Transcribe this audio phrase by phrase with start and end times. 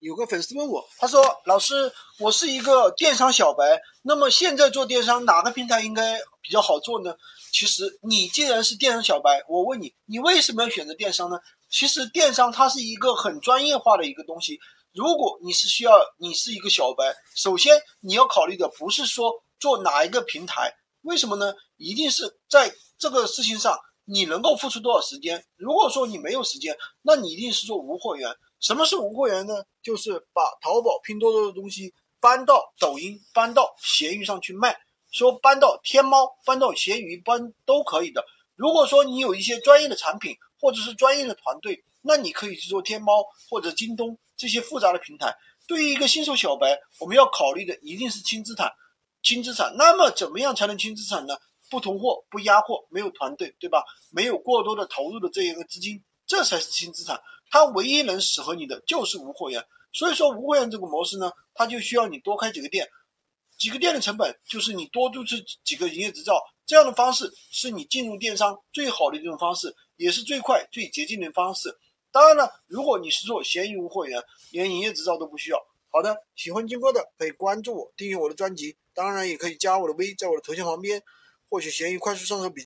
[0.00, 7.14] 有个粉丝问我，他说：“老师，我是一个电商小白，那么现在做电商哪个平台应该比较好做呢？”
[7.52, 11.38] 其实你既然是电商小白，我问你，你为什么要选择电商呢？
[11.68, 14.58] 其实电商它是一个很专业化的一个东西。
[14.94, 21.52] 如果你是需要，你是一个小白，首先你要考虑的不是说做哪一个平台，为什么呢？
[21.76, 23.78] 一定是在这个事情上
[24.10, 25.44] 你能够付出多少时间。
[25.56, 28.34] 如果说你没有时间，那你一定是做无货源。
[28.58, 29.54] 什么是无货源呢？
[29.82, 34.76] 就是把淘宝、拼多多的东西搬到抖音、搬到闲鱼上去卖，
[35.12, 38.24] 说搬到天猫、搬到闲鱼搬都可以的。
[38.56, 45.34] 如果说你有一些专业的产品或者是专业的团队，那你可以去做天猫或者京东这些复杂的平台。
[45.68, 48.72] 对于一个新手小白，我们要考虑的一定是轻资产，
[49.22, 49.76] 轻资产。
[49.78, 51.34] 那么怎么样才能轻资产呢？
[51.70, 53.84] 不囤货、不压货、没有团队，对吧？
[54.10, 57.20] 没有过多的投入的这一个资金，这才是轻资产。
[57.50, 62.88] 它唯一能适合你的就是无货源，所以说无货源这个模式呢，它就需要你多开几个店，
[63.58, 71.76] 几个店的成本就是你多注册几个营业执照，这样的方式是你进入电商最好的一种方式，也是最快最捷径的方式。
[72.12, 75.58] 当然了，如果你是做闲鱼无货源，连营业执照都不需要。
[75.92, 81.02] 好的，喜欢金哥的可以关注我，订阅我的专辑，当然也可以加我的微，在我的头像旁边
[81.50, 82.58] 获取闲鱼快速上手笔。